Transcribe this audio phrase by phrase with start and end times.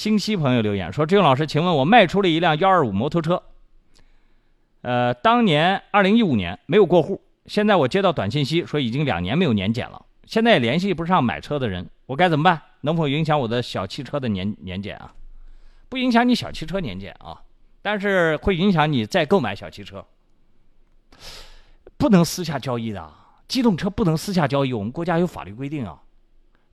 [0.00, 3.42] 星希朋友留言说：“志勇老师，请问我卖出了一辆幺二五摩托车，
[4.80, 12.62] 呃，当年二零一五年没有过户，现在我接到短信息说已经两年没有年检了，现在也联系不上买车的人，我该怎么办？
[12.80, 15.12] 能否影响我的小汽车的年年检啊？
[15.90, 17.42] 不影响你小汽车年检啊，
[17.82, 20.06] 但是会影响你再购买小汽车，
[21.98, 23.12] 不能私下交易的，
[23.46, 26.00] 机动车不能私下交易，我们国家有法律规定啊。”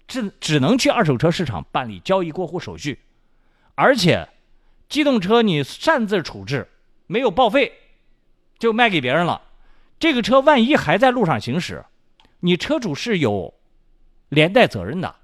[0.08, 2.98] 只只能去二手车市场办理交易过户手续，
[3.80, 4.28] 而且，
[4.90, 6.68] 机动车你擅自处置，
[7.06, 7.72] 没有报废，
[8.58, 9.40] 就卖给别人了。
[10.00, 11.86] 这个车万一还在路上行驶，
[12.40, 13.54] 你车主是有
[14.30, 15.17] 连带责任的。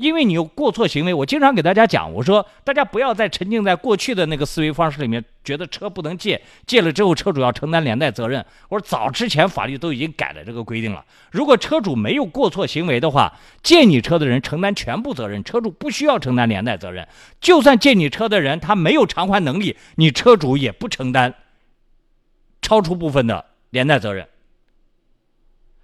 [0.00, 8.42] 因为你有过错行为，我经常给大家讲，我说大家不要再沉浸在过去的那个思维方式里面，觉得车不能借，借了之后车主要承担连带责任。
[8.70, 13.30] 我说早之前法律都已经改了这个规定了，如果车主没有过错行为的话，
[13.62, 17.06] 借你车的人承担全部责任，车主不需要承担连带责任。
[17.38, 21.34] 就算借你车的人他没有偿还能力，你车主也不承担
[22.62, 24.26] 超出部分的连带责任。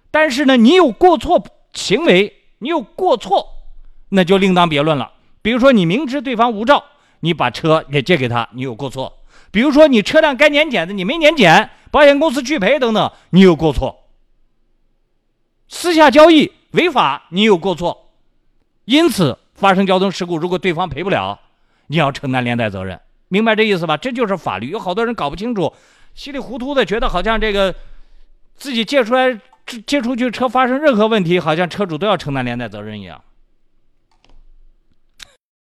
[0.09, 3.53] 但是呢，你有过错行为，你有过错。
[4.09, 5.11] 那就另当别论了。
[5.41, 6.83] 比如说，你明知对方无照，
[7.21, 9.11] 你把车也借给他，你有过错；
[9.51, 14.03] 比如说，你车辆该年检的你没年检，保险公司拒赔等等，你有过错。
[15.69, 18.11] 私下交易违法，你有过错。
[18.85, 21.39] 因此，发生交通事故，如果对方赔不了，
[21.87, 22.99] 你要承担连带责任。
[23.29, 23.97] 明白这意思吧？
[23.97, 24.69] 这就是法律。
[24.69, 25.73] 有好多人搞不清楚，
[26.15, 27.73] 稀里糊涂的觉得好像这个
[28.55, 29.39] 自己借出来
[29.85, 33.21] 借出去车发生任何问题，好像车主都要承担连带责任一样。